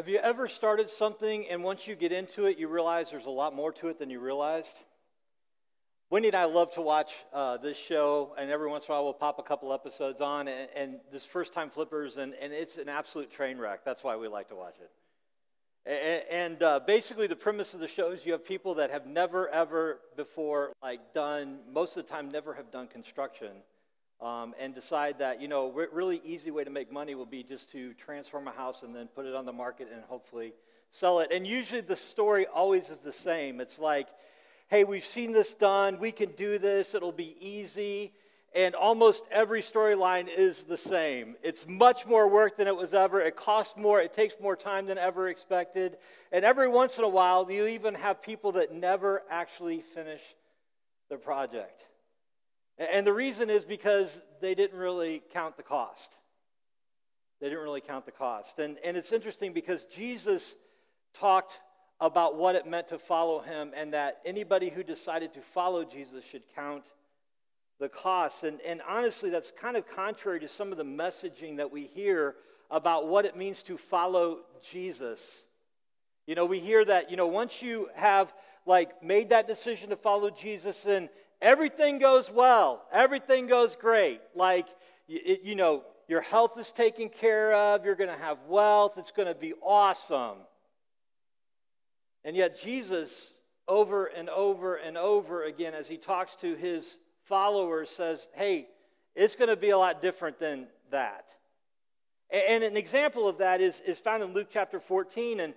[0.00, 3.30] Have you ever started something and once you get into it, you realize there's a
[3.30, 4.74] lot more to it than you realized?
[6.08, 9.04] Wendy and I love to watch uh, this show, and every once in a while
[9.04, 12.78] we'll pop a couple episodes on, and, and this first time flippers, and, and it's
[12.78, 13.84] an absolute train wreck.
[13.84, 16.26] That's why we like to watch it.
[16.30, 19.50] And, uh, basically, the premise of the show is you have people that have never,
[19.50, 23.50] ever before, like, done, most of the time, never have done construction
[24.20, 27.42] um, and decide that, you know, a really easy way to make money will be
[27.42, 30.52] just to transform a house and then put it on the market and hopefully
[30.90, 31.30] sell it.
[31.32, 33.60] And usually the story always is the same.
[33.60, 34.08] It's like,
[34.68, 38.12] hey, we've seen this done, we can do this, it'll be easy.
[38.52, 41.36] And almost every storyline is the same.
[41.40, 43.20] It's much more work than it was ever.
[43.20, 44.00] It costs more.
[44.00, 45.98] It takes more time than ever expected.
[46.32, 50.20] And every once in a while, you even have people that never actually finish
[51.08, 51.84] the project.
[52.80, 56.08] And the reason is because they didn't really count the cost.
[57.40, 58.58] They didn't really count the cost.
[58.58, 60.54] And, and it's interesting because Jesus
[61.12, 61.58] talked
[62.00, 66.24] about what it meant to follow him and that anybody who decided to follow Jesus
[66.24, 66.84] should count
[67.78, 68.44] the cost.
[68.44, 72.36] And, and honestly, that's kind of contrary to some of the messaging that we hear
[72.70, 74.38] about what it means to follow
[74.70, 75.20] Jesus.
[76.26, 78.32] You know, we hear that, you know, once you have
[78.64, 81.10] like made that decision to follow Jesus and
[81.40, 84.20] everything goes well, everything goes great.
[84.34, 84.66] Like,
[85.06, 89.12] you, you know, your health is taken care of, you're going to have wealth, it's
[89.12, 90.38] going to be awesome.
[92.24, 93.32] And yet, Jesus,
[93.68, 98.68] over and over and over again, as he talks to his followers, says, hey,
[99.14, 101.24] it's going to be a lot different than that.
[102.30, 105.40] And an example of that is, is found in Luke chapter 14.
[105.40, 105.54] And,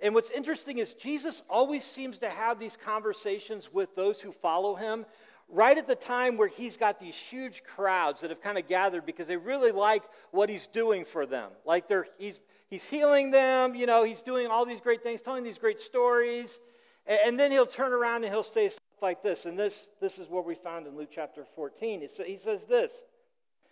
[0.00, 4.74] and what's interesting is Jesus always seems to have these conversations with those who follow
[4.74, 5.04] him
[5.48, 9.06] right at the time where he's got these huge crowds that have kind of gathered
[9.06, 11.50] because they really like what he's doing for them.
[11.64, 15.44] Like they're, he's, he's healing them, you know, he's doing all these great things, telling
[15.44, 16.58] these great stories.
[17.06, 19.44] And, and then he'll turn around and he'll say stuff like this.
[19.44, 22.06] And this, this is what we found in Luke chapter 14.
[22.26, 22.90] He says this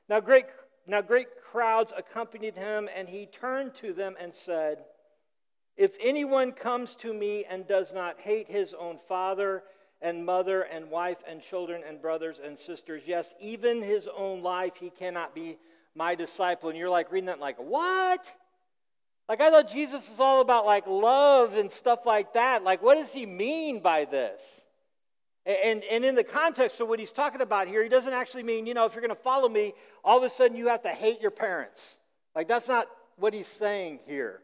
[0.08, 0.46] Now great,
[0.86, 4.84] now great crowds accompanied him, and he turned to them and said,
[5.76, 9.62] If anyone comes to me and does not hate his own father,
[10.02, 13.04] and mother and wife and children and brothers and sisters.
[13.06, 15.58] Yes, even his own life, he cannot be
[15.94, 16.68] my disciple.
[16.68, 18.24] And you're like reading that, like, what?
[19.28, 22.64] Like, I thought Jesus was all about like love and stuff like that.
[22.64, 24.42] Like, what does he mean by this?
[25.44, 28.66] And, and in the context of what he's talking about here, he doesn't actually mean,
[28.66, 29.74] you know, if you're going to follow me,
[30.04, 31.96] all of a sudden you have to hate your parents.
[32.34, 34.40] Like, that's not what he's saying here.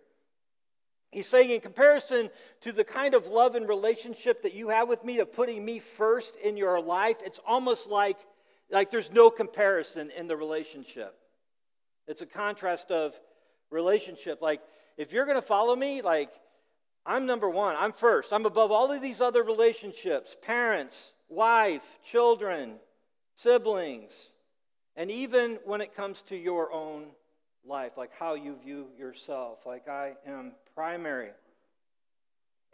[1.10, 2.28] He's saying, in comparison
[2.60, 5.78] to the kind of love and relationship that you have with me, of putting me
[5.78, 8.18] first in your life, it's almost like,
[8.70, 11.14] like there's no comparison in the relationship.
[12.06, 13.14] It's a contrast of
[13.70, 14.42] relationship.
[14.42, 14.60] Like,
[14.98, 16.30] if you're going to follow me, like,
[17.06, 18.32] I'm number one, I'm first.
[18.32, 22.74] I'm above all of these other relationships parents, wife, children,
[23.34, 24.32] siblings,
[24.94, 27.06] and even when it comes to your own
[27.68, 29.58] life, like how you view yourself.
[29.66, 31.30] Like, I am primary.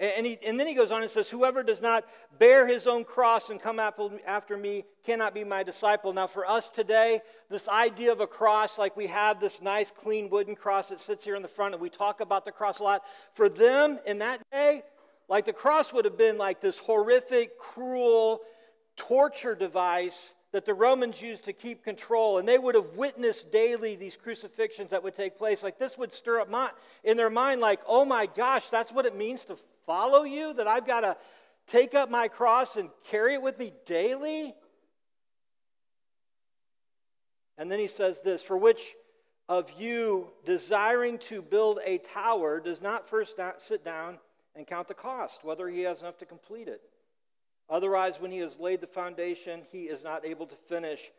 [0.00, 2.04] And, he, and then he goes on and says, Whoever does not
[2.38, 6.12] bear his own cross and come after me cannot be my disciple.
[6.12, 10.30] Now, for us today, this idea of a cross, like we have this nice, clean
[10.30, 12.82] wooden cross that sits here in the front, and we talk about the cross a
[12.82, 13.02] lot.
[13.34, 14.82] For them in that day,
[15.28, 18.40] like the cross would have been like this horrific, cruel
[18.96, 23.96] torture device that the Romans used to keep control, and they would have witnessed daily
[23.96, 25.64] these crucifixions that would take place.
[25.64, 26.70] Like this would stir up my,
[27.02, 30.52] in their mind, like, oh my gosh, that's what it means to follow you?
[30.52, 31.16] That I've got to
[31.66, 34.54] take up my cross and carry it with me daily?
[37.58, 38.94] And then he says this For which
[39.48, 44.20] of you desiring to build a tower does not first sit down
[44.54, 46.80] and count the cost, whether he has enough to complete it?
[47.68, 51.10] Otherwise, when he has laid the foundation, he is not able to finish.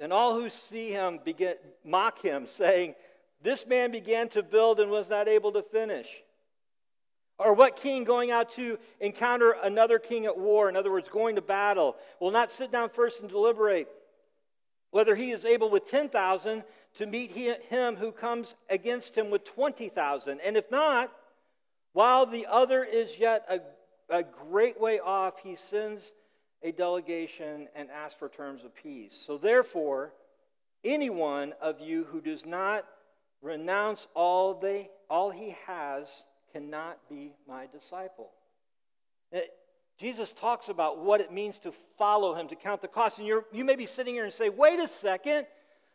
[0.00, 2.94] And all who see him begin, mock him, saying,
[3.42, 6.08] This man began to build and was not able to finish.
[7.38, 11.34] Or what king going out to encounter another king at war, in other words, going
[11.34, 13.88] to battle, will not sit down first and deliberate
[14.92, 16.62] whether he is able with 10,000
[16.98, 20.40] to meet him who comes against him with 20,000?
[20.40, 21.12] And if not,
[21.92, 23.58] while the other is yet a
[24.08, 26.12] a great way off, he sends
[26.62, 29.22] a delegation and asks for terms of peace.
[29.26, 30.12] So, therefore,
[30.84, 32.84] anyone of you who does not
[33.42, 38.30] renounce all, they, all he has cannot be my disciple.
[39.32, 39.46] It, eh,
[39.96, 43.18] Jesus talks about what it means to follow him, to count the cost.
[43.18, 45.46] And you you may be sitting here and say, wait a second,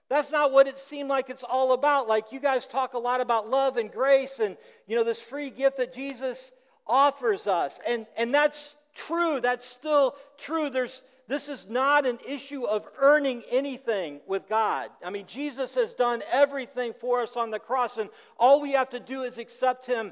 [0.10, 2.08] That's not what it seemed like it's all about.
[2.08, 4.58] Like you guys talk a lot about love and grace and
[4.88, 6.52] you know this free gift that Jesus
[6.90, 7.80] offers us.
[7.88, 9.40] And and that's true.
[9.40, 10.70] That's still true.
[10.70, 14.90] There's this is not an issue of earning anything with God.
[15.06, 18.10] I mean, Jesus has done everything for us on the cross, and
[18.40, 20.12] all we have to do is accept Him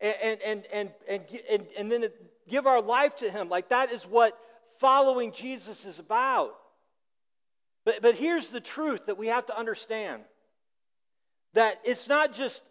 [0.00, 2.06] and, and, and, and, and, and then
[2.48, 3.48] give our life to Him.
[3.48, 4.38] Like that is what
[4.78, 6.54] following Jesus is about.
[7.84, 10.22] But, but here's the truth that we have to understand
[11.54, 12.62] that it's not just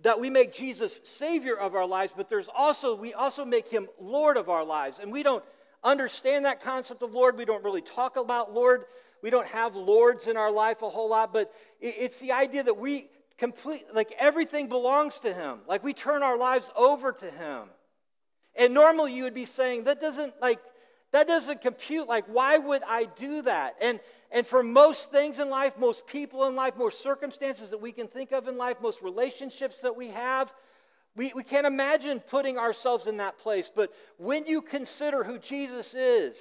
[0.00, 3.88] that we make Jesus Savior of our lives, but there's also, we also make Him
[3.98, 4.98] Lord of our lives.
[4.98, 5.42] And we don't
[5.82, 7.36] understand that concept of Lord.
[7.36, 8.84] We don't really talk about Lord.
[9.22, 12.76] We don't have lords in our life a whole lot, but it's the idea that
[12.76, 13.08] we
[13.38, 15.60] complete, like everything belongs to Him.
[15.66, 17.62] Like we turn our lives over to Him.
[18.54, 20.60] And normally you would be saying, that doesn't, like,
[21.12, 22.08] that doesn't compute.
[22.08, 23.76] Like, why would I do that?
[23.80, 24.00] And
[24.30, 28.08] and for most things in life, most people in life, most circumstances that we can
[28.08, 30.52] think of in life, most relationships that we have,
[31.14, 33.70] we, we can't imagine putting ourselves in that place.
[33.74, 36.36] But when you consider who Jesus is,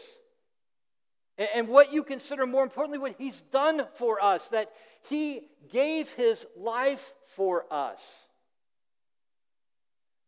[1.37, 4.71] and, and what you consider more importantly, what he's done for us, that
[5.09, 8.15] he gave his life for us.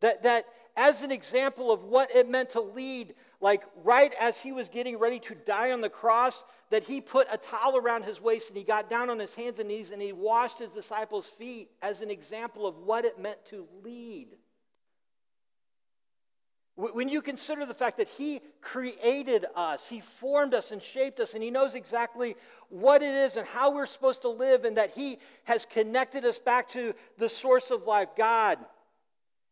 [0.00, 0.46] That, that
[0.76, 4.98] as an example of what it meant to lead, like right as he was getting
[4.98, 8.56] ready to die on the cross, that he put a towel around his waist and
[8.56, 12.00] he got down on his hands and knees and he washed his disciples' feet as
[12.00, 14.28] an example of what it meant to lead.
[16.78, 21.34] When you consider the fact that He created us, He formed us and shaped us,
[21.34, 22.36] and He knows exactly
[22.68, 26.38] what it is and how we're supposed to live, and that He has connected us
[26.38, 28.58] back to the source of life, God,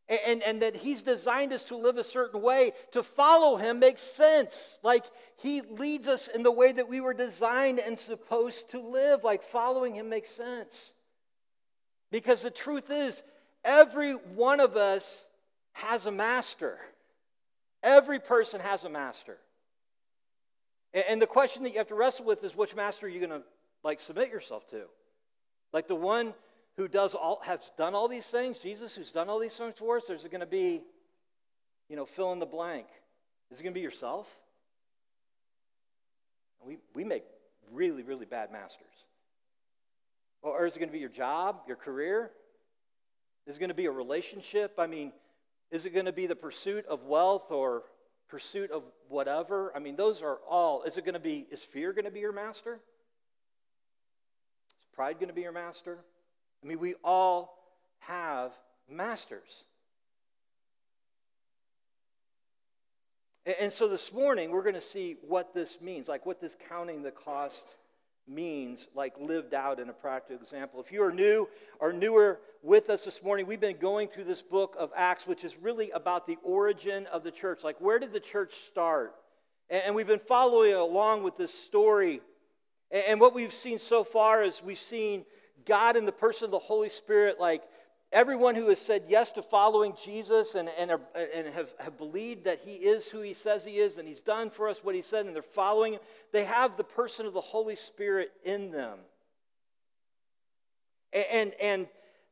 [0.08, 4.03] and, and that He's designed us to live a certain way, to follow Him makes
[4.03, 4.79] sense.
[4.82, 5.05] Like
[5.37, 9.25] He leads us in the way that we were designed and supposed to live.
[9.25, 10.93] Like following Him makes sense.
[12.11, 13.23] Because the truth is,
[13.64, 15.25] every one of us
[15.73, 16.79] has a master.
[17.82, 19.38] Every person has a master.
[20.94, 23.31] And the question that you have to wrestle with is which master are you going
[23.31, 23.43] to
[23.85, 24.85] like submit yourself to?
[25.73, 26.32] Like the one
[26.76, 29.96] who does all has done all these things, Jesus who's done all these things for
[29.96, 30.82] us, it going to be,
[31.88, 32.87] you know, fill in the blank?
[33.50, 34.26] Is it going to be yourself?
[36.64, 37.25] We, we make
[37.73, 38.87] really, really bad masters.
[40.43, 42.31] Or is it going to be your job, your career?
[43.46, 44.75] Is it going to be a relationship?
[44.78, 45.12] I mean,
[45.70, 47.84] is it going to be the pursuit of wealth or
[48.28, 49.73] pursuit of whatever?
[49.75, 50.82] I mean, those are all.
[50.82, 52.75] Is it going to be, is fear going to be your master?
[52.75, 55.99] Is pride going to be your master?
[56.67, 57.63] I mean, we all
[58.01, 58.51] have
[58.91, 59.63] masters.
[63.61, 67.05] And so this morning, we're going to see what this means, like what this counting
[67.05, 67.63] the cost
[68.27, 70.81] means, like lived out in a practical example.
[70.81, 71.49] If you are new
[71.79, 75.45] or newer with us this morning, we've been going through this book of Acts, which
[75.45, 77.62] is really about the origin of the church.
[77.62, 79.15] Like, where did the church start?
[79.71, 82.23] And we've been following along with this story.
[82.91, 85.25] And what we've seen so far is we've seen
[85.67, 87.63] God in the person of the Holy Spirit, like
[88.13, 92.61] everyone who has said yes to following Jesus and, and, and have, have believed that
[92.65, 95.27] he is who he says he is and he's done for us what he said
[95.27, 96.01] and they're following him,
[96.33, 98.99] they have the person of the Holy Spirit in them.
[101.13, 101.87] And, and, and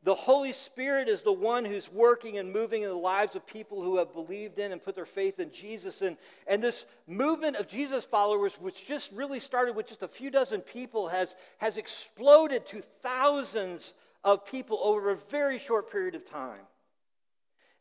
[0.04, 3.82] the Holy Spirit is the one who's working and moving in the lives of people
[3.82, 6.02] who have believed in and put their faith in Jesus.
[6.02, 10.30] And, and this movement of Jesus followers, which just really started with just a few
[10.30, 16.28] dozen people, has, has exploded to thousands of people over a very short period of
[16.28, 16.60] time.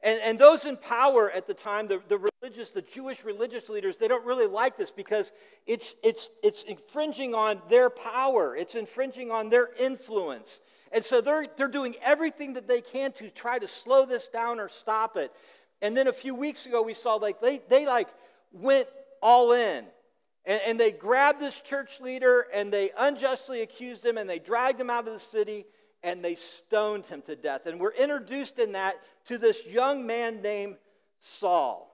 [0.01, 3.97] And, and those in power at the time, the, the religious, the Jewish religious leaders,
[3.97, 5.33] they don't really like this because
[5.67, 10.59] it's, it's, it's infringing on their power, it's infringing on their influence.
[10.93, 14.59] And so they're, they're doing everything that they can to try to slow this down
[14.59, 15.31] or stop it.
[15.81, 18.07] And then a few weeks ago, we saw like they, they like
[18.51, 18.87] went
[19.21, 19.85] all in.
[20.45, 24.79] And, and they grabbed this church leader and they unjustly accused him and they dragged
[24.79, 25.65] him out of the city
[26.03, 27.65] and they stoned him to death.
[27.65, 28.95] And we're introduced in that
[29.27, 30.75] to this young man named
[31.19, 31.89] Saul.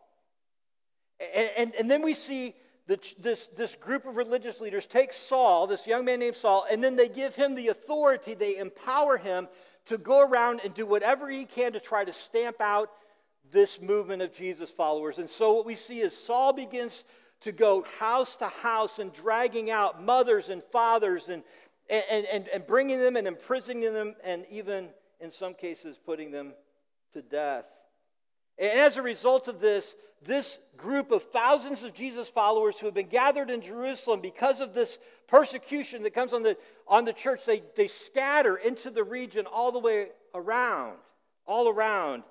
[1.33, 2.55] And, and, and then we see
[2.89, 6.83] the, this, this group of religious leaders take Saul, this young man named Saul, and
[6.83, 9.47] then they give him the authority, they empower him
[9.85, 12.89] to go around and do whatever he can to try to stamp out
[13.51, 15.19] this movement of Jesus followers.
[15.19, 17.03] And so what we see is Saul begins
[17.41, 21.43] to go house to house and dragging out mothers and fathers and,
[21.91, 26.53] and, and, and bringing them and imprisoning them and even in some cases putting them
[27.13, 27.65] to death.
[28.57, 29.93] And as a result of this,
[30.25, 34.73] this group of thousands of Jesus followers who have been gathered in Jerusalem because of
[34.73, 34.97] this
[35.27, 36.57] persecution that comes on the,
[36.87, 40.97] on the church, they, they scatter into the region all the way around,
[41.45, 42.23] all around.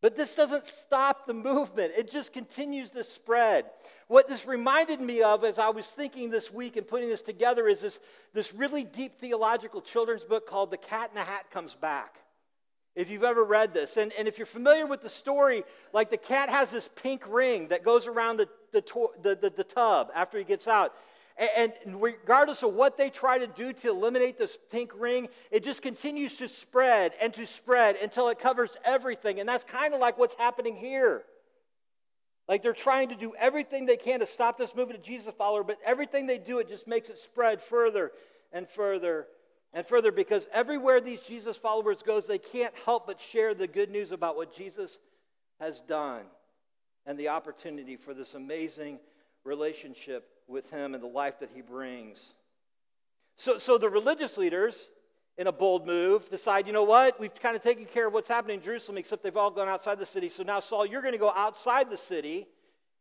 [0.00, 3.66] But this doesn't stop the movement, it just continues to spread.
[4.06, 7.68] What this reminded me of as I was thinking this week and putting this together
[7.68, 7.98] is this,
[8.32, 12.16] this really deep theological children's book called The Cat in the Hat Comes Back.
[12.94, 16.16] If you've ever read this, and, and if you're familiar with the story, like the
[16.16, 18.82] cat has this pink ring that goes around the, the,
[19.22, 20.94] the, the, the tub after he gets out.
[21.56, 25.62] And, and regardless of what they try to do to eliminate this pink ring, it
[25.62, 29.38] just continues to spread and to spread until it covers everything.
[29.38, 31.22] And that's kind of like what's happening here.
[32.48, 35.62] Like they're trying to do everything they can to stop this movement of Jesus follower,
[35.62, 38.10] but everything they do, it just makes it spread further
[38.52, 39.26] and further
[39.72, 43.90] and further because everywhere these Jesus followers goes, they can't help but share the good
[43.90, 44.98] news about what Jesus
[45.60, 46.22] has done
[47.06, 48.98] and the opportunity for this amazing
[49.44, 52.32] relationship with him and the life that he brings.
[53.36, 54.86] So, so the religious leaders,
[55.36, 57.20] in a bold move, decide, you know what?
[57.20, 60.00] We've kind of taken care of what's happening in Jerusalem, except they've all gone outside
[60.00, 60.28] the city.
[60.28, 62.48] So now, Saul, you're going to go outside the city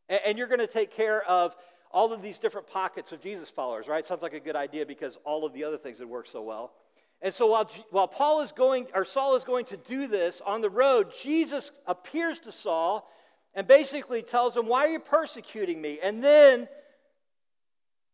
[0.07, 1.55] and, and you're going to take care of
[1.91, 4.05] all of these different pockets of Jesus followers, right?
[4.05, 6.73] Sounds like a good idea because all of the other things had worked so well.
[7.21, 10.61] And so while, while Paul is going, or Saul is going to do this on
[10.61, 13.09] the road, Jesus appears to Saul
[13.55, 15.99] and basically tells him, Why are you persecuting me?
[16.03, 16.67] And then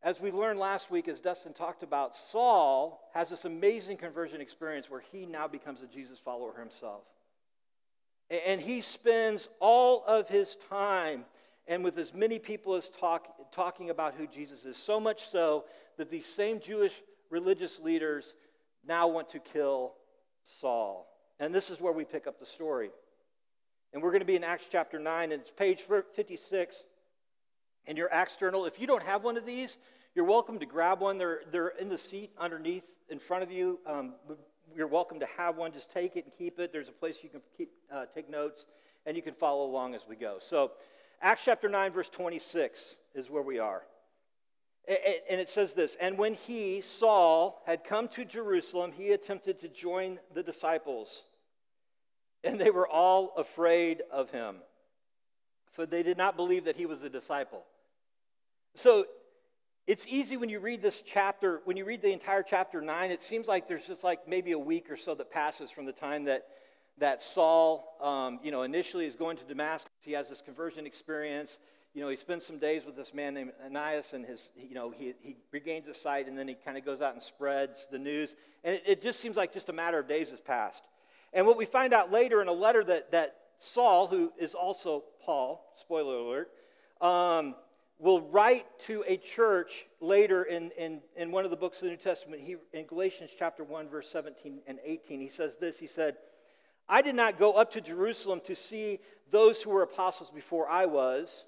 [0.03, 4.89] as we learned last week, as Dustin talked about, Saul has this amazing conversion experience
[4.89, 7.03] where he now becomes a Jesus follower himself.
[8.29, 11.25] And he spends all of his time
[11.67, 14.77] and with as many people as talk, talking about who Jesus is.
[14.77, 15.65] So much so
[15.97, 16.93] that these same Jewish
[17.29, 18.33] religious leaders
[18.85, 19.93] now want to kill
[20.43, 21.07] Saul.
[21.39, 22.89] And this is where we pick up the story.
[23.93, 25.81] And we're going to be in Acts chapter 9, and it's page
[26.15, 26.75] 56
[27.85, 28.65] in your Acts journal.
[28.65, 29.77] If you don't have one of these,
[30.15, 31.17] you're welcome to grab one.
[31.17, 33.79] They're, they're in the seat underneath in front of you.
[33.85, 34.13] Um,
[34.75, 35.71] you're welcome to have one.
[35.71, 36.71] Just take it and keep it.
[36.71, 38.65] There's a place you can keep, uh, take notes,
[39.05, 40.37] and you can follow along as we go.
[40.39, 40.71] So,
[41.21, 43.83] Acts chapter 9, verse 26 is where we are.
[44.87, 49.69] And it says this And when he, Saul, had come to Jerusalem, he attempted to
[49.69, 51.23] join the disciples.
[52.43, 54.57] And they were all afraid of him,
[55.71, 57.63] for they did not believe that he was a disciple.
[58.75, 59.05] So
[59.87, 63.23] it's easy when you read this chapter, when you read the entire chapter 9, it
[63.23, 66.25] seems like there's just like maybe a week or so that passes from the time
[66.25, 66.45] that,
[66.97, 69.91] that Saul, um, you know, initially is going to Damascus.
[70.01, 71.57] He has this conversion experience.
[71.93, 74.89] You know, he spends some days with this man named Ananias, and his, you know,
[74.89, 77.99] he, he regains his sight, and then he kind of goes out and spreads the
[77.99, 78.35] news.
[78.63, 80.83] And it, it just seems like just a matter of days has passed.
[81.33, 85.03] And what we find out later in a letter that, that Saul, who is also
[85.23, 86.51] Paul, spoiler alert,
[86.99, 87.55] um,
[87.99, 91.89] will write to a church later in, in, in one of the books of the
[91.89, 92.41] New Testament.
[92.41, 96.17] He, in Galatians chapter 1, verse 17 and 18, he says this He said,
[96.89, 98.99] I did not go up to Jerusalem to see
[99.31, 101.45] those who were apostles before I was,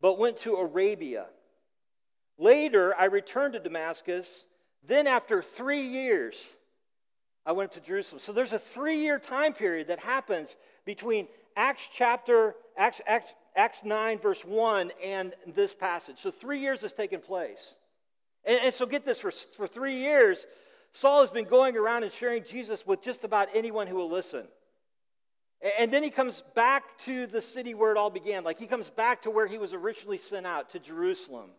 [0.00, 1.26] but went to Arabia.
[2.38, 4.44] Later, I returned to Damascus.
[4.86, 6.36] Then, after three years,
[7.44, 8.20] I went to Jerusalem.
[8.20, 11.26] So there's a three year time period that happens between
[11.56, 16.18] Acts chapter, Acts, Acts, Acts 9, verse 1, and this passage.
[16.18, 17.74] So three years has taken place.
[18.44, 20.46] And, and so get this for, for three years,
[20.92, 24.46] Saul has been going around and sharing Jesus with just about anyone who will listen.
[25.78, 28.44] And then he comes back to the city where it all began.
[28.44, 31.50] Like he comes back to where he was originally sent out, to Jerusalem,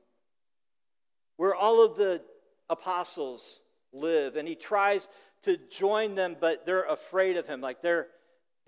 [1.36, 2.22] where all of the
[2.70, 3.60] apostles
[3.92, 4.36] live.
[4.38, 5.08] And he tries
[5.44, 7.60] to join them, but they're afraid of him.
[7.60, 8.08] Like they're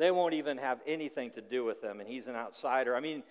[0.01, 2.95] they won't even have anything to do with them, and he's an outsider.
[2.95, 3.21] I mean,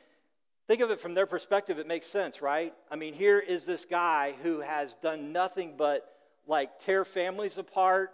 [0.68, 2.72] think of it from their perspective, it makes sense, right?
[2.88, 6.08] I mean, here is this guy who has done nothing but
[6.46, 8.12] like tear families apart.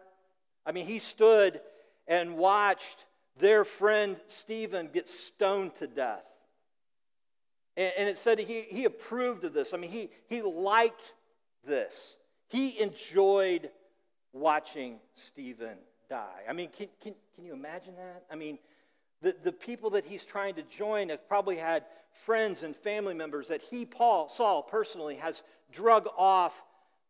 [0.64, 1.60] I mean, he stood
[2.08, 3.04] and watched
[3.38, 6.24] their friend Stephen gets stoned to death.
[7.76, 9.72] And, and it said he, he approved of this.
[9.74, 11.12] I mean, he, he liked
[11.66, 12.16] this.
[12.48, 13.70] He enjoyed
[14.32, 15.78] watching Stephen
[16.08, 16.42] die.
[16.48, 18.24] I mean, can, can, can you imagine that?
[18.30, 18.58] I mean,
[19.22, 21.84] the, the people that he's trying to join have probably had
[22.24, 26.52] friends and family members that he, Paul, Saul personally, has drug off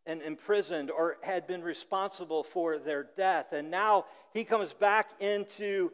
[0.05, 3.47] and imprisoned or had been responsible for their death.
[3.51, 5.91] And now he comes back into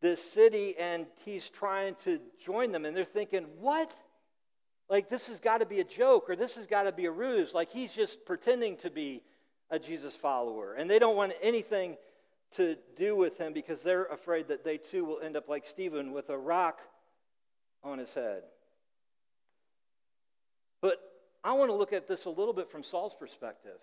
[0.00, 2.84] this city and he's trying to join them.
[2.84, 3.94] And they're thinking, what?
[4.88, 7.10] Like, this has got to be a joke or this has got to be a
[7.10, 7.52] ruse.
[7.52, 9.22] Like, he's just pretending to be
[9.70, 10.74] a Jesus follower.
[10.74, 11.96] And they don't want anything
[12.56, 16.12] to do with him because they're afraid that they too will end up like Stephen
[16.12, 16.80] with a rock
[17.84, 18.42] on his head.
[20.80, 20.98] But
[21.44, 23.78] I want to look at this a little bit from Saul's perspective.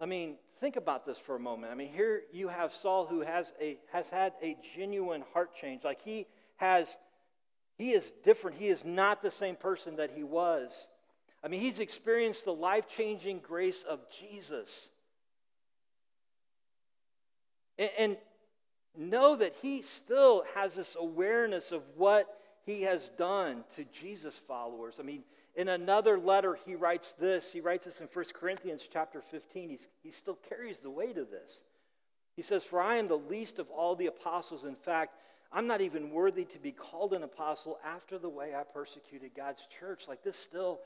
[0.00, 1.72] I mean, think about this for a moment.
[1.72, 5.82] I mean, here you have Saul who has a has had a genuine heart change.
[5.82, 6.96] Like he has
[7.76, 8.58] he is different.
[8.58, 10.86] He is not the same person that he was.
[11.42, 14.88] I mean, he's experienced the life-changing grace of Jesus.
[17.76, 18.16] And, and
[18.96, 24.98] know that he still has this awareness of what he has done to Jesus followers.
[25.00, 27.50] I mean, in another letter, he writes this.
[27.50, 29.68] He writes this in 1 Corinthians chapter 15.
[29.68, 31.60] He's, he still carries the weight of this.
[32.36, 34.64] He says, For I am the least of all the apostles.
[34.64, 35.14] In fact,
[35.52, 39.62] I'm not even worthy to be called an apostle after the way I persecuted God's
[39.78, 40.04] church.
[40.08, 40.80] Like this still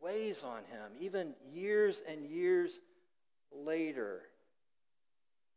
[0.00, 2.80] weighs on him, even years and years
[3.52, 4.22] later.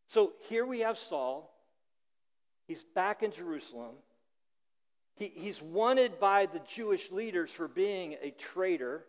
[0.05, 1.51] So here we have Saul.
[2.67, 3.95] He's back in Jerusalem.
[5.15, 9.03] He, he's wanted by the Jewish leaders for being a traitor,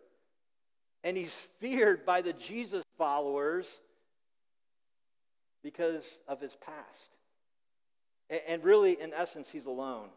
[1.03, 3.67] and he's feared by the Jesus followers
[5.63, 7.09] because of his past.
[8.29, 10.09] And, and really, in essence, he's alone.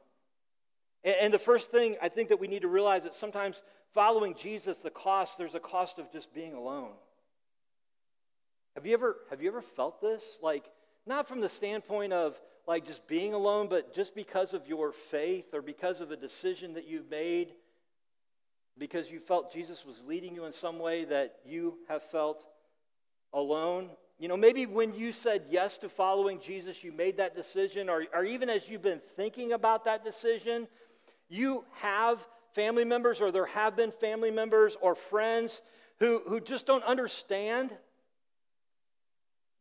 [1.04, 3.62] And, and the first thing I think that we need to realize is sometimes
[3.94, 6.92] following Jesus, the cost, there's a cost of just being alone.
[8.74, 10.38] Have you ever, have you ever felt this?
[10.42, 10.64] Like,
[11.06, 12.38] not from the standpoint of
[12.68, 16.74] like just being alone, but just because of your faith or because of a decision
[16.74, 17.54] that you've made,
[18.76, 22.44] because you felt Jesus was leading you in some way that you have felt
[23.32, 23.88] alone.
[24.18, 28.04] You know, maybe when you said yes to following Jesus, you made that decision, or,
[28.12, 30.68] or even as you've been thinking about that decision,
[31.30, 32.18] you have
[32.54, 35.62] family members, or there have been family members or friends
[36.00, 37.70] who, who just don't understand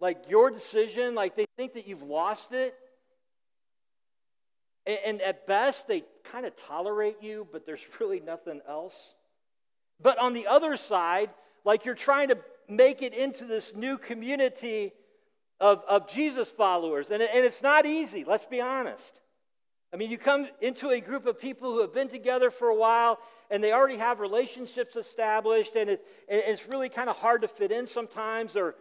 [0.02, 2.78] like your decision, like they think that you've lost it.
[4.88, 9.14] And, and at best, they kind of tolerate you, but there's really nothing else.
[10.02, 11.30] But on the other side,
[11.66, 12.38] like you're trying to
[12.70, 14.94] make it into this new community
[15.60, 17.10] of, of Jesus followers.
[17.10, 19.22] And, and it's not easy, let's be honest.
[19.94, 22.76] I mean, you come into a group of people who have been together for a
[22.76, 23.20] while
[23.50, 27.48] and they already have relationships established, and, it, and it's really kind of hard to
[27.48, 28.76] fit in sometimes, or,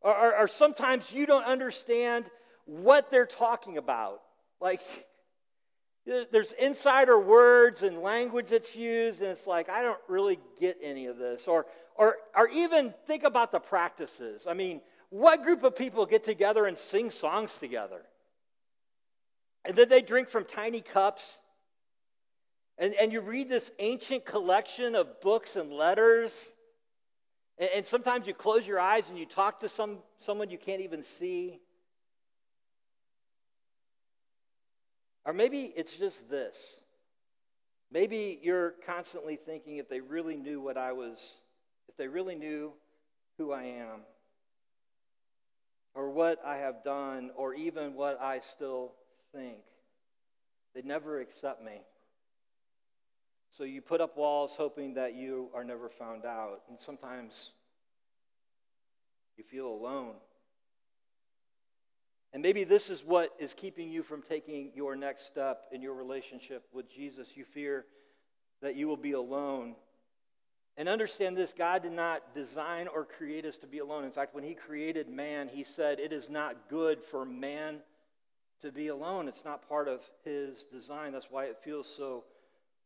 [0.00, 2.24] or, or sometimes you don't understand
[2.64, 4.22] what they're talking about.
[4.58, 4.80] Like,
[6.06, 11.06] there's insider words and language that's used, and it's like, I don't really get any
[11.06, 11.46] of this.
[11.46, 14.46] Or, or, or even think about the practices.
[14.48, 18.02] I mean, what group of people get together and sing songs together?
[19.64, 21.36] And then they drink from tiny cups.
[22.78, 26.32] And, and you read this ancient collection of books and letters
[27.60, 30.80] and, and sometimes you close your eyes and you talk to some, someone you can't
[30.80, 31.60] even see.
[35.24, 36.56] Or maybe it's just this.
[37.92, 41.18] Maybe you're constantly thinking if they really knew what I was,
[41.88, 42.72] if they really knew
[43.36, 44.00] who I am,
[45.94, 48.92] or what I have done, or even what I still
[49.34, 49.58] think,
[50.74, 51.80] they'd never accept me.
[53.56, 56.60] So you put up walls hoping that you are never found out.
[56.68, 57.50] And sometimes
[59.36, 60.14] you feel alone.
[62.32, 65.94] And maybe this is what is keeping you from taking your next step in your
[65.94, 67.36] relationship with Jesus.
[67.36, 67.86] You fear
[68.62, 69.74] that you will be alone.
[70.76, 74.04] And understand this God did not design or create us to be alone.
[74.04, 77.78] In fact, when He created man, He said, It is not good for man
[78.62, 79.26] to be alone.
[79.26, 81.12] It's not part of His design.
[81.12, 82.24] That's why it feels so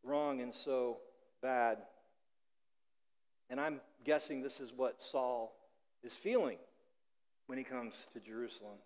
[0.03, 0.99] wrong and so
[1.43, 1.79] bad.
[3.51, 5.55] And I'm guessing this is what Saul
[6.03, 6.59] is feeling
[7.47, 8.79] when he comes to Jerusalem.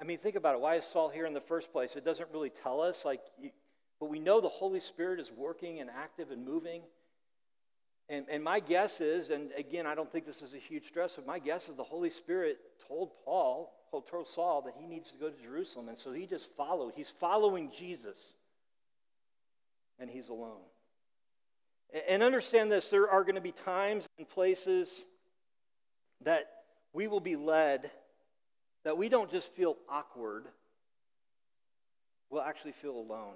[0.00, 0.60] I mean, think about it.
[0.60, 1.96] Why is Saul here in the first place?
[1.96, 3.04] It doesn't really tell us.
[3.04, 3.20] Like,
[4.00, 6.82] but we know the Holy Spirit is working and active and moving.
[8.08, 11.16] And, and my guess is, and again, I don't think this is a huge stress,
[11.16, 13.72] but my guess is the Holy Spirit told Paul,
[14.10, 15.88] told Saul that he needs to go to Jerusalem.
[15.88, 16.92] And so he just followed.
[16.96, 18.18] He's following Jesus
[19.98, 20.60] and he's alone.
[22.08, 25.02] And understand this there are going to be times and places
[26.24, 26.50] that
[26.92, 27.90] we will be led,
[28.84, 30.44] that we don't just feel awkward,
[32.30, 33.34] we'll actually feel alone.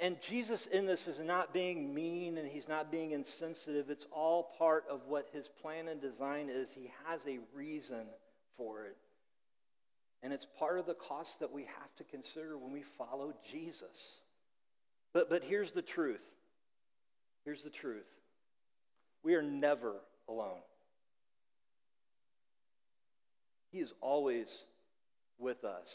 [0.00, 3.90] And Jesus in this is not being mean and he's not being insensitive.
[3.90, 6.68] It's all part of what his plan and design is.
[6.72, 8.06] He has a reason
[8.56, 8.96] for it.
[10.22, 14.18] And it's part of the cost that we have to consider when we follow Jesus.
[15.12, 16.22] But, but here's the truth.
[17.44, 18.06] Here's the truth.
[19.24, 19.94] We are never
[20.28, 20.60] alone.
[23.72, 24.64] He is always
[25.38, 25.92] with us.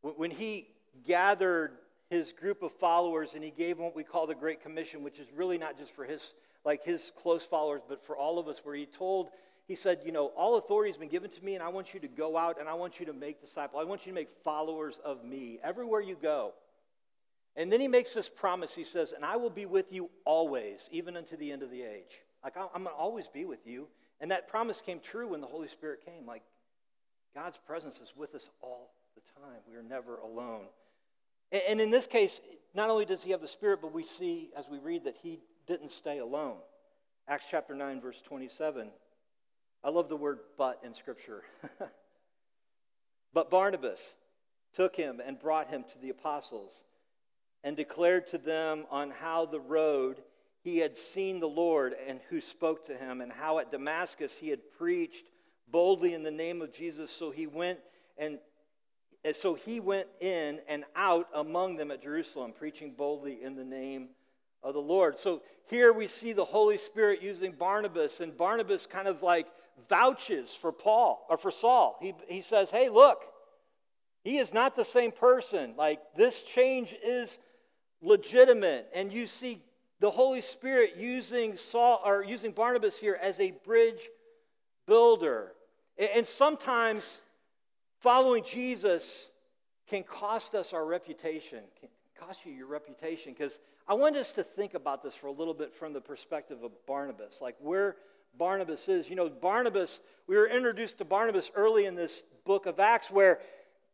[0.00, 0.68] When he
[1.06, 1.72] gathered
[2.10, 5.18] his group of followers and he gave them what we call the Great Commission, which
[5.18, 6.32] is really not just for his
[6.64, 9.28] like his close followers, but for all of us, where he told,
[9.68, 12.00] he said, you know, all authority has been given to me, and I want you
[12.00, 13.80] to go out and I want you to make disciples.
[13.80, 16.54] I want you to make followers of me everywhere you go.
[17.54, 18.74] And then he makes this promise.
[18.74, 21.82] He says, and I will be with you always, even unto the end of the
[21.82, 22.20] age.
[22.44, 23.86] Like, I'm going to always be with you.
[24.20, 26.26] And that promise came true when the Holy Spirit came.
[26.26, 26.42] Like,
[27.36, 29.60] God's presence is with us all the time.
[29.68, 30.64] We are never alone.
[31.68, 32.40] And in this case,
[32.74, 35.40] not only does he have the Spirit, but we see as we read that he
[35.66, 36.56] didn't stay alone.
[37.28, 38.88] Acts chapter 9, verse 27.
[39.84, 41.42] I love the word but in Scripture.
[43.34, 44.00] but Barnabas
[44.74, 46.72] took him and brought him to the apostles
[47.62, 50.22] and declared to them on how the road
[50.64, 54.48] he had seen the Lord and who spoke to him, and how at Damascus he
[54.48, 55.26] had preached
[55.70, 57.10] boldly in the name of Jesus.
[57.10, 57.78] So he went
[58.18, 58.38] and
[59.32, 64.10] so he went in and out among them at Jerusalem, preaching boldly in the name
[64.62, 65.18] of the Lord.
[65.18, 69.48] So here we see the Holy Spirit using Barnabas, and Barnabas kind of like
[69.88, 71.98] vouches for Paul or for Saul.
[72.00, 73.22] He, he says, Hey, look,
[74.22, 75.74] he is not the same person.
[75.76, 77.38] Like this change is
[78.00, 78.88] legitimate.
[78.94, 79.62] And you see
[80.00, 84.08] the Holy Spirit using Saul or using Barnabas here as a bridge
[84.86, 85.52] builder.
[85.98, 87.18] And sometimes
[88.00, 89.28] following Jesus
[89.88, 93.32] can cost us our reputation, can cost you your reputation.
[93.32, 96.62] Because I want us to think about this for a little bit from the perspective
[96.62, 97.96] of Barnabas, like where
[98.36, 99.08] Barnabas is.
[99.08, 103.40] You know, Barnabas, we were introduced to Barnabas early in this book of Acts where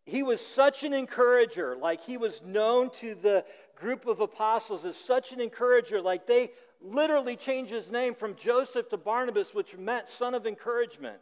[0.05, 1.77] he was such an encourager.
[1.77, 3.45] Like he was known to the
[3.77, 6.01] group of apostles as such an encourager.
[6.01, 11.19] Like they literally changed his name from Joseph to Barnabas, which meant son of encouragement.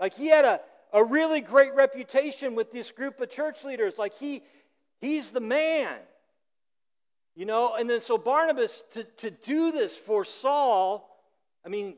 [0.00, 0.60] Like he had a,
[0.92, 3.98] a really great reputation with this group of church leaders.
[3.98, 4.42] Like he,
[5.00, 5.96] he's the man.
[7.36, 11.10] You know, and then so Barnabas, to, to do this for Saul,
[11.66, 11.96] I mean,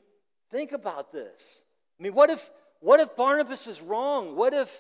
[0.50, 1.62] think about this.
[1.98, 4.36] I mean, what if what if Barnabas is wrong?
[4.36, 4.70] What if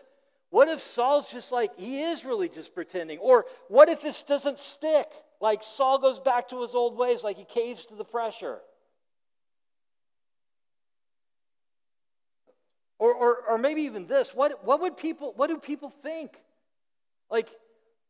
[0.50, 3.18] what if Saul's just like he is really just pretending?
[3.18, 5.08] Or what if this doesn't stick?
[5.40, 8.58] Like Saul goes back to his old ways, like he caves to the pressure.
[12.98, 16.30] Or, or, or maybe even this what, what would people what do people think
[17.30, 17.48] like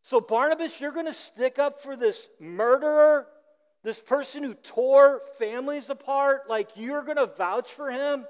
[0.06, 3.26] so, Barnabas, you're going to stick up for this murderer,
[3.82, 6.48] this person who tore families apart?
[6.48, 8.24] Like, you're going to vouch for him?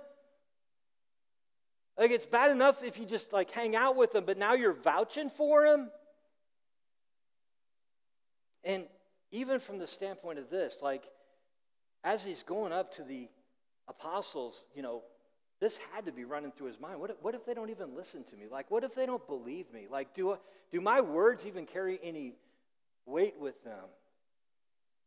[1.98, 4.72] Like, it's bad enough if you just, like, hang out with him, but now you're
[4.72, 5.90] vouching for him?
[8.64, 8.84] And
[9.30, 11.02] even from the standpoint of this, like,
[12.04, 13.28] as he's going up to the
[13.86, 15.02] apostles, you know,
[15.60, 17.00] this had to be running through his mind.
[17.00, 18.44] What if, what if they don't even listen to me?
[18.50, 19.86] Like, what if they don't believe me?
[19.90, 20.36] Like, do,
[20.70, 22.34] do my words even carry any
[23.06, 23.84] weight with them?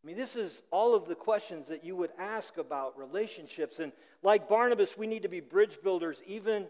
[0.04, 3.80] I mean, this is all of the questions that you would ask about relationships.
[3.80, 3.92] And
[4.24, 6.68] like Barnabas, we need to be bridge builders, even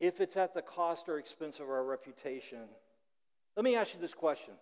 [0.00, 2.64] if it's at the cost or expense of our reputation.
[3.56, 4.54] Let me ask you this question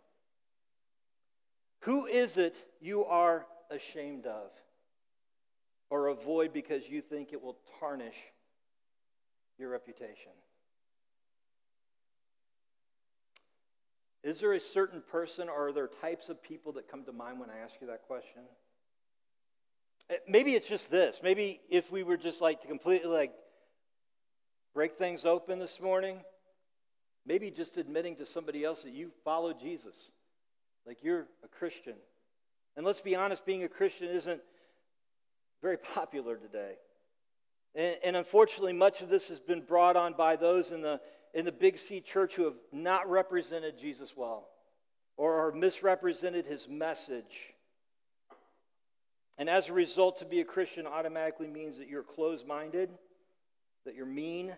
[1.80, 4.50] Who is it you are ashamed of
[5.88, 8.16] or avoid because you think it will tarnish
[9.62, 10.32] your reputation?
[14.22, 17.40] Is there a certain person or are there types of people that come to mind
[17.40, 18.42] when I ask you that question?
[20.10, 21.20] Eh, maybe it's just this.
[21.22, 23.32] Maybe if we were just like to completely like
[24.74, 26.18] break things open this morning,
[27.24, 29.94] maybe just admitting to somebody else that you follow Jesus,
[30.86, 31.94] like you're a Christian.
[32.76, 34.40] And let's be honest, being a Christian isn't
[35.62, 36.74] very popular today.
[37.74, 41.00] And, and, unfortunately, much of this has been brought on by those in the,
[41.32, 44.48] in the Big C church who have not represented Jesus well
[45.16, 47.54] or, misrepresented his message.
[49.38, 52.90] And as a result, to be a Christian automatically means that you're closed minded,
[53.84, 54.52] that you're mean,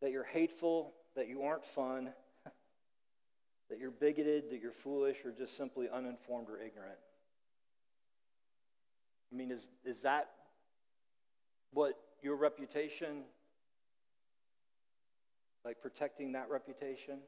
[0.00, 2.10] that you're hateful, that you aren't fun,
[3.70, 6.98] that you're bigoted, that you're foolish, or just simply uninformed or ignorant.
[9.32, 10.28] I mean, is, is that
[11.72, 13.22] what your reputation,
[15.64, 17.18] like protecting that reputation?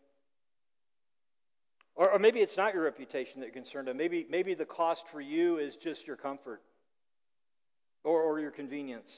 [1.94, 3.96] Or, or maybe it's not your reputation that you're concerned about.
[3.96, 6.62] Maybe, maybe the cost for you is just your comfort
[8.04, 9.12] or, or your convenience.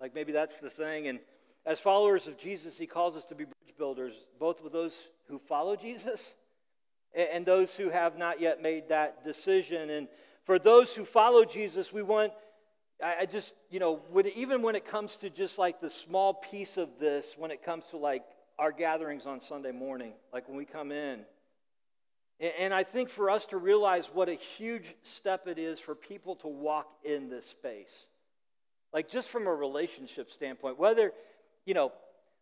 [0.00, 1.08] Like maybe that's the thing.
[1.08, 1.18] And
[1.66, 5.38] as followers of Jesus, he calls us to be bridge builders, both with those who
[5.38, 6.34] follow Jesus
[7.14, 9.90] and those who have not yet made that decision.
[9.90, 10.08] And
[10.44, 12.32] for those who follow Jesus, we want
[13.02, 16.76] I, just, you know, when, even when it comes to just like the small piece
[16.76, 18.24] of this, when it comes to like
[18.58, 21.20] our gatherings on Sunday morning, like when we come in.
[22.40, 26.36] And I think for us to realize what a huge step it is for people
[26.36, 28.06] to walk in this space.
[28.92, 31.12] Like just from a relationship standpoint, whether,
[31.66, 31.92] you know,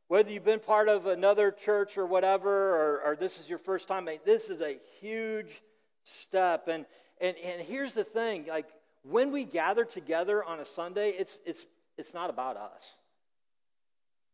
[0.09, 3.89] whether you've been part of another church or whatever, or, or this is your first
[3.89, 5.63] time, this is a huge
[6.05, 6.69] step.
[6.69, 6.87] And,
[7.21, 8.67] and, and here's the thing like
[9.09, 11.65] when we gather together on a Sunday, it's, it's,
[11.97, 12.97] it's not about us.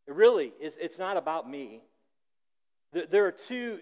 [0.06, 1.82] It really, it's, it's not about me.
[2.92, 3.80] There, there are two,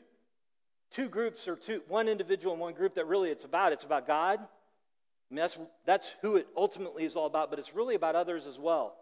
[0.90, 3.72] two groups or two, one individual and one group that really it's about.
[3.72, 4.40] It's about God.
[4.40, 8.46] I mean, that's, that's who it ultimately is all about, but it's really about others
[8.46, 8.96] as well.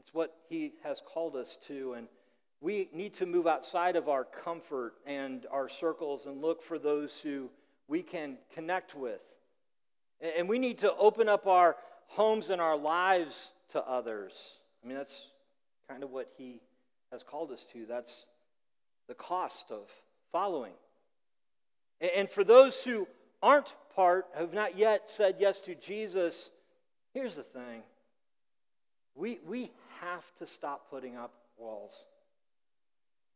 [0.00, 2.08] It's what He has called us to, and
[2.60, 7.18] we need to move outside of our comfort and our circles and look for those
[7.18, 7.50] who
[7.88, 9.20] we can connect with.
[10.20, 11.76] And we need to open up our
[12.08, 14.32] homes and our lives to others.
[14.82, 15.28] I mean, that's
[15.88, 16.60] kind of what He
[17.12, 17.86] has called us to.
[17.86, 18.26] That's
[19.08, 19.88] the cost of
[20.32, 20.72] following.
[22.00, 23.06] And for those who
[23.42, 26.50] aren't part, have not yet said yes to Jesus,
[27.14, 27.82] here's the thing
[29.14, 32.06] we, we have to stop putting up walls.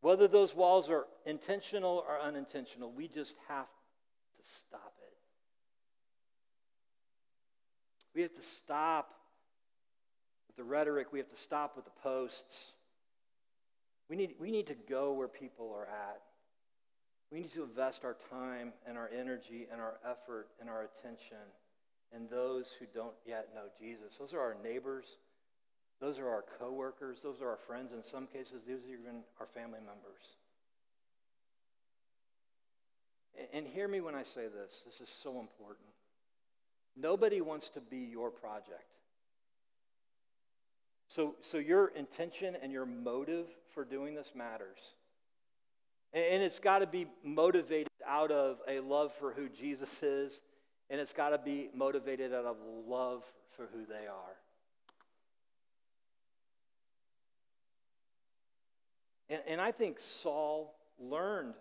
[0.02, 4.99] Whether those walls are intentional or unintentional, we just have to stop it.
[8.14, 9.14] We have to stop
[10.46, 12.72] with the rhetoric, we have to stop with the posts.
[14.08, 16.20] We need, we need to go where people are at.
[17.30, 21.46] We need to invest our time and our energy and our effort and our attention
[22.14, 24.16] in those who don't yet know Jesus.
[24.18, 25.04] Those are our neighbors.
[26.00, 27.18] Those are our coworkers.
[27.22, 27.92] Those are our friends.
[27.92, 30.22] In some cases, these are even our family members.
[33.52, 34.82] And hear me when I say this.
[34.84, 35.86] This is so important.
[36.96, 38.84] Nobody wants to be your project.
[41.08, 44.78] So, so your intention and your motive for doing this matters.
[46.12, 50.40] And it's got to be motivated out of a love for who Jesus is,
[50.88, 53.22] and it's got to be motivated out of love
[53.56, 54.36] for who they are.
[59.28, 61.54] And, and I think Saul learned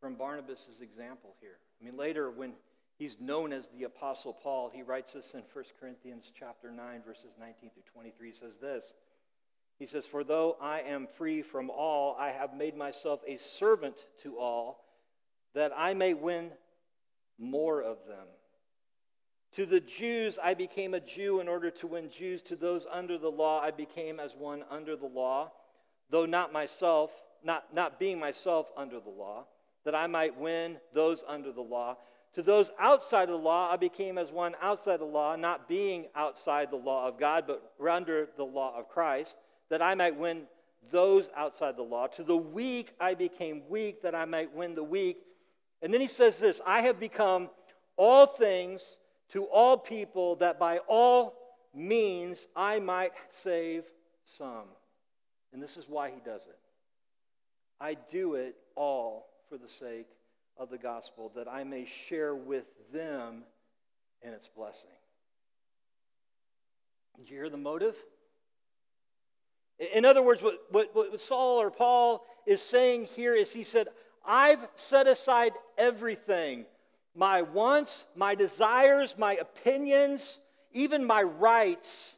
[0.00, 1.58] from Barnabas' example here.
[1.80, 2.52] I mean, later when
[3.02, 4.70] He's known as the Apostle Paul.
[4.72, 8.28] He writes this in 1 Corinthians chapter 9, verses 19 through 23.
[8.28, 8.94] He says this.
[9.80, 13.96] He says, For though I am free from all, I have made myself a servant
[14.22, 14.84] to all,
[15.52, 16.52] that I may win
[17.40, 18.28] more of them.
[19.54, 22.40] To the Jews, I became a Jew in order to win Jews.
[22.42, 25.50] To those under the law, I became as one under the law,
[26.08, 27.10] though not myself,
[27.42, 29.46] not, not being myself under the law,
[29.84, 31.96] that I might win those under the law.
[32.34, 36.70] To those outside the law, I became as one outside the law, not being outside
[36.70, 39.36] the law of God, but under the law of Christ,
[39.68, 40.44] that I might win
[40.90, 42.06] those outside the law.
[42.08, 45.18] To the weak, I became weak, that I might win the weak.
[45.82, 47.50] And then he says this I have become
[47.96, 48.96] all things
[49.32, 51.34] to all people, that by all
[51.74, 53.84] means I might save
[54.24, 54.68] some.
[55.52, 56.58] And this is why he does it.
[57.78, 60.06] I do it all for the sake
[60.58, 63.44] of the gospel, that I may share with them
[64.22, 64.90] in its blessing.
[67.16, 67.96] Did you hear the motive?
[69.94, 73.88] In other words, what, what, what Saul or Paul is saying here is he said,
[74.24, 76.66] I've set aside everything
[77.14, 80.38] my wants, my desires, my opinions,
[80.72, 82.12] even my rights,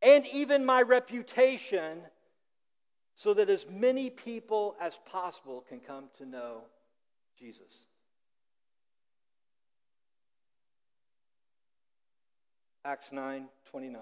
[0.00, 1.98] and even my reputation,
[3.14, 6.62] so that as many people as possible can come to know
[7.42, 7.86] Jesus.
[12.84, 14.00] Acts 9 29.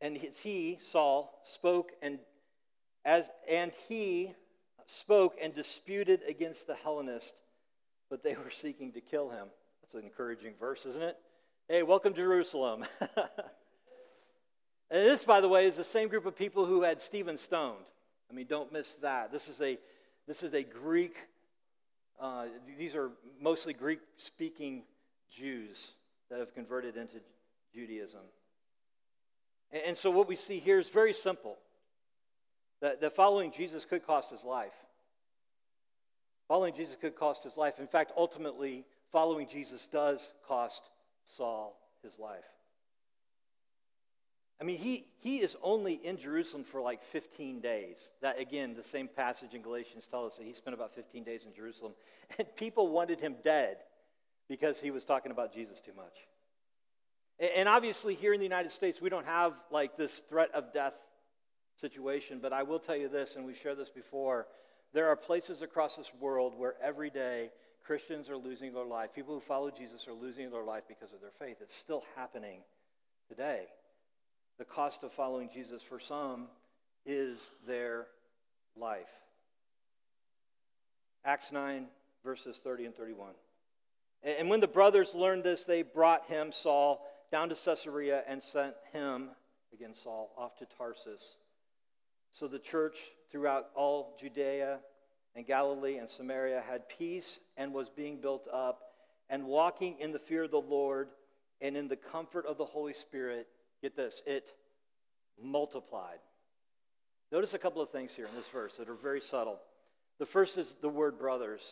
[0.00, 2.18] And he, Saul, spoke and
[3.04, 4.34] as and he
[4.86, 7.32] spoke and disputed against the Hellenists,
[8.10, 9.46] but they were seeking to kill him.
[9.82, 11.16] That's an encouraging verse, isn't it?
[11.68, 12.84] Hey, welcome to Jerusalem.
[13.00, 13.28] and
[14.90, 17.84] this, by the way, is the same group of people who had Stephen stoned.
[18.28, 19.30] I mean, don't miss that.
[19.30, 19.78] This is a
[20.28, 21.16] this is a Greek,
[22.20, 22.44] uh,
[22.78, 23.10] these are
[23.40, 24.82] mostly Greek speaking
[25.34, 25.86] Jews
[26.30, 27.16] that have converted into
[27.74, 28.20] Judaism.
[29.72, 31.56] And, and, so what we see here is very simple
[32.82, 34.74] that, that following Jesus could cost his life.
[36.46, 37.78] Following Jesus could cost his life.
[37.78, 40.82] In fact, ultimately, following Jesus does cost
[41.24, 42.44] Saul his life.
[44.60, 47.96] I mean, he, he is only in Jerusalem for like 15 days.
[48.22, 51.44] That, again, the same passage in Galatians tells us that he spent about 15 days
[51.46, 51.92] in Jerusalem.
[52.38, 53.78] And people wanted him dead
[54.48, 56.12] because he was talking about Jesus too much.
[57.56, 60.94] And obviously, here in the United States, we don't have like this threat of death
[61.80, 64.46] situation, but I will tell you this, and we've shared this before
[64.92, 67.50] there are places across this world where every day
[67.84, 69.10] Christians are losing their life.
[69.14, 71.58] People who follow Jesus are losing their life because of their faith.
[71.60, 72.60] It's still happening
[73.28, 73.66] today.
[74.58, 76.48] The cost of following Jesus for some
[77.06, 78.08] is their
[78.76, 79.06] life.
[81.24, 81.86] Acts 9,
[82.24, 83.30] verses 30 and 31.
[84.24, 88.74] And when the brothers learned this, they brought him, Saul, down to Caesarea and sent
[88.92, 89.30] him,
[89.72, 91.36] again, Saul, off to Tarsus.
[92.32, 92.98] So the church
[93.30, 94.80] throughout all Judea
[95.36, 98.80] and Galilee and Samaria had peace and was being built up
[99.30, 101.10] and walking in the fear of the Lord
[101.60, 103.46] and in the comfort of the Holy Spirit.
[103.82, 104.52] Get this, it
[105.40, 106.18] multiplied.
[107.30, 109.60] Notice a couple of things here in this verse that are very subtle.
[110.18, 111.62] The first is the word brothers.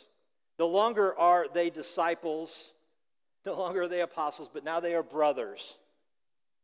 [0.58, 2.72] No longer are they disciples,
[3.46, 5.78] no longer are they apostles, but now they are brothers.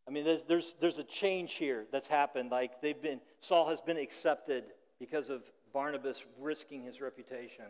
[0.06, 2.50] I mean, there's, there's, a change here that's happened.
[2.50, 4.64] Like they've been, Saul has been accepted
[4.98, 7.66] because of Barnabas risking his reputation.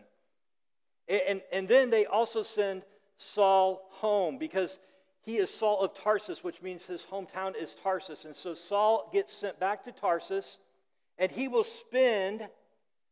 [1.08, 2.84] And, and, and then they also send
[3.16, 4.78] Saul home because
[5.22, 8.24] he is Saul of Tarsus, which means his hometown is Tarsus.
[8.24, 10.58] And so Saul gets sent back to Tarsus,
[11.16, 12.48] and he will spend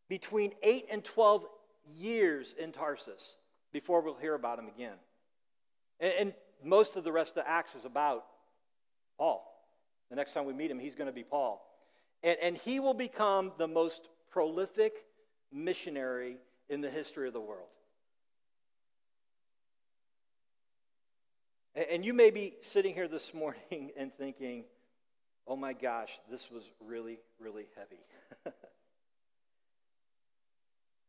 [0.09, 1.47] between 8 and 12
[1.87, 3.37] years in Tarsus
[3.73, 4.97] before we'll hear about him again.
[6.01, 8.25] And, and most of the rest of Acts is about
[9.17, 9.47] Paul.
[10.11, 11.65] The next time we meet him, he's going to be Paul.
[12.25, 14.95] And, and he will become the most prolific
[15.53, 17.69] missionary in the history of the world.
[21.75, 24.65] And, you may be sitting here this morning and thinking,
[25.47, 28.03] oh my gosh, this was really, really heavy.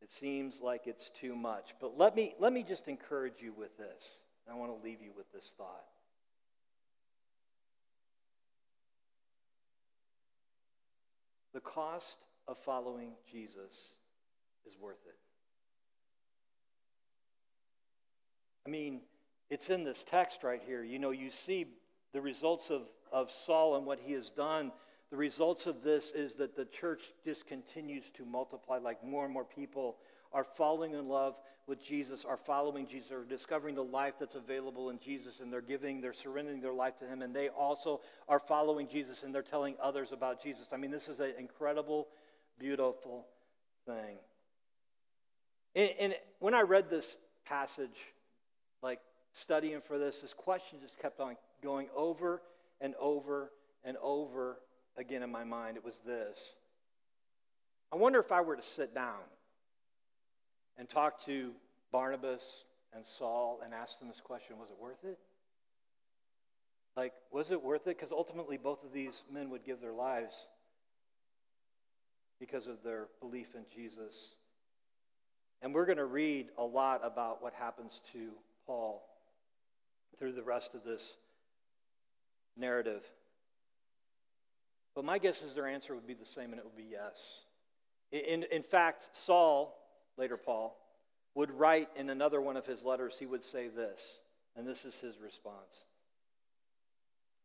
[0.02, 1.74] it seems like it's too much.
[1.80, 4.21] But let me, let me just encourage you with this.
[4.50, 5.86] I want to leave you with this thought.
[11.54, 13.93] The cost of following Jesus
[14.65, 15.15] is worth it.
[18.65, 19.02] I mean,
[19.52, 20.82] it's in this text right here.
[20.82, 21.68] You know, you see
[22.14, 24.72] the results of, of Saul and what he has done.
[25.12, 29.34] The results of this is that the church just continues to multiply, like more and
[29.34, 29.98] more people
[30.32, 31.36] are falling in love
[31.68, 35.62] with Jesus, are following Jesus, are discovering the life that's available in Jesus, and they're
[35.62, 39.42] giving, they're surrendering their life to Him, and they also are following Jesus and they're
[39.42, 40.70] telling others about Jesus.
[40.72, 42.08] I mean, this is an incredible,
[42.58, 43.28] beautiful
[43.86, 44.18] thing.
[45.76, 47.98] And, and when I read this passage,
[48.82, 49.00] like
[49.34, 52.41] studying for this, this question just kept on going over
[52.80, 53.52] and over
[53.84, 54.60] and over
[54.98, 55.78] again in my mind.
[55.78, 56.54] It was this
[57.91, 59.20] I wonder if I were to sit down
[60.78, 61.52] and talk to
[61.91, 62.63] Barnabas
[62.94, 65.20] and Saul and ask them this question was it worth it?
[66.96, 67.98] Like, was it worth it?
[67.98, 70.46] Because ultimately, both of these men would give their lives
[72.39, 74.34] because of their belief in Jesus.
[75.62, 78.32] And we're going to read a lot about what happens to
[78.65, 79.04] Paul
[80.22, 81.16] through the rest of this
[82.56, 83.02] narrative.
[84.94, 87.40] But my guess is their answer would be the same, and it would be yes.
[88.12, 89.76] In, in fact, Saul
[90.22, 90.78] later Paul,
[91.34, 94.20] would write in another one of his letters, he would say this,
[94.56, 95.86] and this is his response.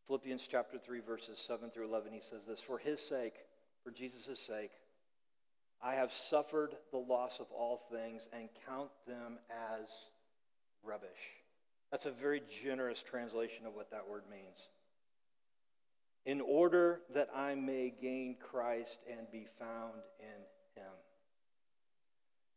[0.06, 3.36] Philippians chapter 3, verses 7 through 11, he says this For his sake,
[3.82, 4.72] for Jesus' sake,
[5.82, 9.88] I have suffered the loss of all things and count them as
[10.84, 11.35] rubbish.
[11.90, 14.68] That's a very generous translation of what that word means.
[16.24, 20.92] In order that I may gain Christ and be found in him.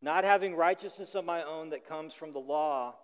[0.01, 2.95] not having righteousness of my own that comes from the law,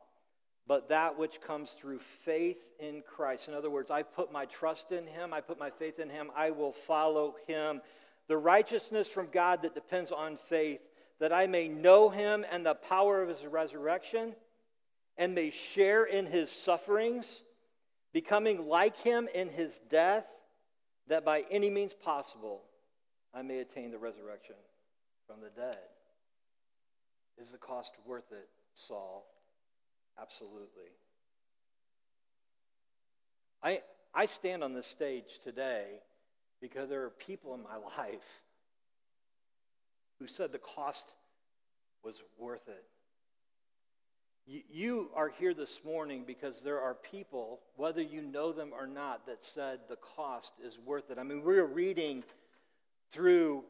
[0.67, 3.47] but that which comes through faith in Christ.
[3.47, 6.31] In other words, I put my trust in him, I put my faith in him,
[6.35, 7.81] I will follow him.
[8.27, 10.79] The righteousness from God that depends on faith,
[11.19, 14.33] that I may know him and the power of his resurrection,
[15.17, 17.41] and may share in his sufferings,
[18.13, 20.25] becoming like him in his death,
[21.07, 22.63] that by any means possible
[23.33, 24.55] I may attain the resurrection
[25.27, 25.77] from the dead.
[27.37, 29.25] Is the cost worth it, Saul?
[30.19, 30.91] Absolutely.
[33.61, 33.81] I,
[34.13, 35.99] I stand on this stage today
[36.61, 38.23] because there are people in my life
[40.19, 41.13] who said the cost
[42.03, 42.85] was worth it.
[44.47, 49.25] You are here this morning because there are people, whether you know them or not,
[49.25, 51.17] that said the cost is worth it.
[51.17, 52.23] I mean, we're reading
[53.11, 53.63] through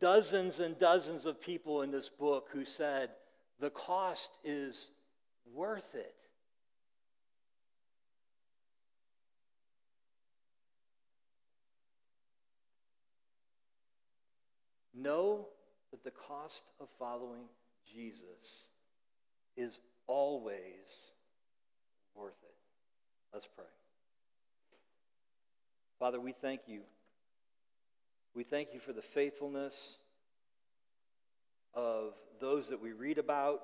[0.00, 3.10] dozens and dozens of people in this book who said
[3.60, 4.90] the cost is
[5.52, 6.14] worth it.
[14.94, 15.48] Know
[15.90, 17.42] that the cost of following
[17.92, 18.68] Jesus
[19.56, 21.12] is always
[22.14, 22.54] worth it.
[23.32, 23.64] Let's pray.
[25.98, 26.80] Father, we thank you.
[28.34, 29.96] We thank you for the faithfulness
[31.72, 33.60] of those that we read about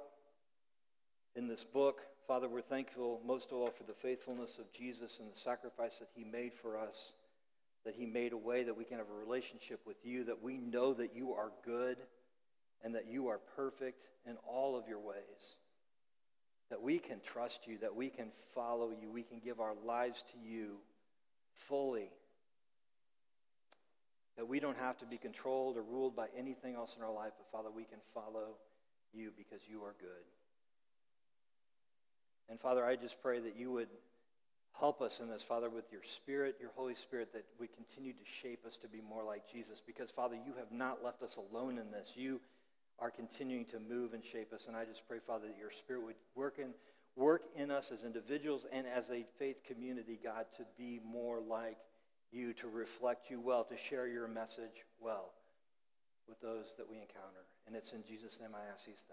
[1.36, 2.00] in this book.
[2.26, 6.08] Father, we're thankful most of all for the faithfulness of Jesus and the sacrifice that
[6.14, 7.12] he made for us,
[7.84, 10.56] that he made a way that we can have a relationship with you, that we
[10.56, 11.98] know that you are good
[12.82, 15.56] and that you are perfect in all of your ways,
[16.70, 20.22] that we can trust you, that we can follow you, we can give our lives
[20.32, 20.76] to you
[21.68, 22.10] fully,
[24.36, 27.32] that we don't have to be controlled or ruled by anything else in our life,
[27.36, 28.56] but Father, we can follow
[29.12, 30.24] you because you are good.
[32.48, 33.88] And Father, I just pray that you would
[34.78, 38.24] help us in this, Father, with your Spirit, your Holy Spirit, that we continue to
[38.42, 39.80] shape us to be more like Jesus.
[39.86, 42.08] Because, Father, you have not left us alone in this.
[42.14, 42.40] You
[43.00, 44.66] are continuing to move and shape us.
[44.66, 46.74] And I just pray, Father, that your Spirit would work in,
[47.16, 51.78] work in us as individuals and as a faith community, God, to be more like
[52.30, 55.32] you, to reflect you well, to share your message well
[56.28, 57.48] with those that we encounter.
[57.66, 59.06] And it's in Jesus' name I ask these things.